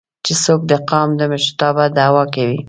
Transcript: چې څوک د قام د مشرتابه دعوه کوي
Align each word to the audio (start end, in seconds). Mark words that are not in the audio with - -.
چې 0.25 0.33
څوک 0.43 0.61
د 0.71 0.73
قام 0.89 1.09
د 1.19 1.21
مشرتابه 1.31 1.83
دعوه 1.97 2.23
کوي 2.35 2.57